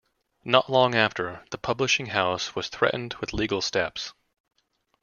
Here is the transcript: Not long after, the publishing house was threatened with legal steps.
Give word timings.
Not 0.43 0.67
long 0.67 0.95
after, 0.95 1.43
the 1.51 1.59
publishing 1.59 2.07
house 2.07 2.55
was 2.55 2.69
threatened 2.69 3.13
with 3.19 3.33
legal 3.33 3.61
steps. 3.61 4.13